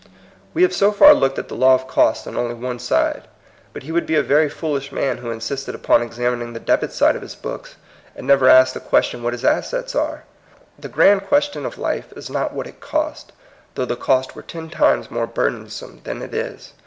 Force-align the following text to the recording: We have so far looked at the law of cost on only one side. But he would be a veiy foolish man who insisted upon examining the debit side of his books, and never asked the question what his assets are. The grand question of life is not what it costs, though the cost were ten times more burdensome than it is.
We 0.55 0.63
have 0.63 0.73
so 0.73 0.91
far 0.91 1.13
looked 1.13 1.37
at 1.37 1.47
the 1.47 1.53
law 1.53 1.75
of 1.75 1.85
cost 1.85 2.25
on 2.27 2.35
only 2.35 2.55
one 2.55 2.79
side. 2.79 3.27
But 3.71 3.83
he 3.83 3.91
would 3.91 4.07
be 4.07 4.15
a 4.15 4.23
veiy 4.23 4.51
foolish 4.51 4.91
man 4.91 5.17
who 5.19 5.29
insisted 5.29 5.75
upon 5.75 6.01
examining 6.01 6.53
the 6.53 6.59
debit 6.59 6.91
side 6.91 7.15
of 7.15 7.21
his 7.21 7.35
books, 7.35 7.75
and 8.15 8.25
never 8.25 8.49
asked 8.49 8.73
the 8.73 8.79
question 8.79 9.21
what 9.21 9.33
his 9.33 9.45
assets 9.45 9.93
are. 9.93 10.23
The 10.79 10.89
grand 10.89 11.27
question 11.27 11.67
of 11.67 11.77
life 11.77 12.11
is 12.15 12.31
not 12.31 12.51
what 12.51 12.65
it 12.65 12.79
costs, 12.79 13.31
though 13.75 13.85
the 13.85 13.95
cost 13.95 14.35
were 14.35 14.41
ten 14.41 14.71
times 14.71 15.11
more 15.11 15.27
burdensome 15.27 16.01
than 16.03 16.23
it 16.23 16.33
is. 16.33 16.73